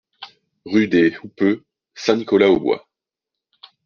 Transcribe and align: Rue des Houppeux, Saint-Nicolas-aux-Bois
Rue 0.65 0.87
des 0.87 1.15
Houppeux, 1.23 1.63
Saint-Nicolas-aux-Bois 1.93 2.87